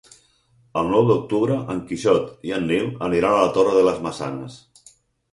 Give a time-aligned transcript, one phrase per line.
[0.79, 4.57] El nou d'octubre en Quixot i en Nil aniran a la Torre de les Maçanes.